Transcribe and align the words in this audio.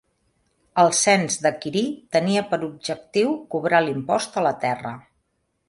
El 0.83 0.87
cens 0.99 1.35
de 1.43 1.51
Quirí 1.65 1.83
tenia 2.17 2.43
per 2.55 2.59
objectiu 2.69 3.37
cobrar 3.55 3.83
l'impost 3.89 4.43
a 4.43 4.47
la 4.51 4.57
terra. 4.67 4.99